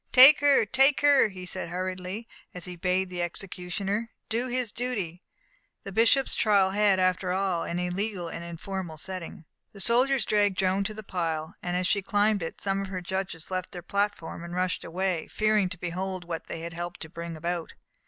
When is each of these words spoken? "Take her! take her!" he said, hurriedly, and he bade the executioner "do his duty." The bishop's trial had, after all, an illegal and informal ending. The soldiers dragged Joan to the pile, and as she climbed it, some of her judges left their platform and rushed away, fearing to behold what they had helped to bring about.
"Take 0.11 0.39
her! 0.39 0.65
take 0.65 1.01
her!" 1.01 1.27
he 1.27 1.45
said, 1.45 1.69
hurriedly, 1.69 2.27
and 2.55 2.63
he 2.63 2.75
bade 2.75 3.07
the 3.11 3.21
executioner 3.21 4.09
"do 4.29 4.47
his 4.47 4.71
duty." 4.71 5.21
The 5.83 5.91
bishop's 5.91 6.33
trial 6.33 6.71
had, 6.71 6.99
after 6.99 7.31
all, 7.31 7.61
an 7.65 7.77
illegal 7.77 8.27
and 8.27 8.43
informal 8.43 8.99
ending. 9.07 9.45
The 9.73 9.79
soldiers 9.79 10.25
dragged 10.25 10.57
Joan 10.57 10.83
to 10.85 10.95
the 10.95 11.03
pile, 11.03 11.53
and 11.61 11.77
as 11.77 11.85
she 11.85 12.01
climbed 12.01 12.41
it, 12.41 12.59
some 12.59 12.81
of 12.81 12.87
her 12.87 13.01
judges 13.01 13.51
left 13.51 13.73
their 13.73 13.83
platform 13.83 14.43
and 14.43 14.55
rushed 14.55 14.83
away, 14.83 15.27
fearing 15.27 15.69
to 15.69 15.77
behold 15.77 16.25
what 16.25 16.47
they 16.47 16.61
had 16.61 16.73
helped 16.73 16.99
to 17.01 17.07
bring 17.07 17.37
about. 17.37 17.75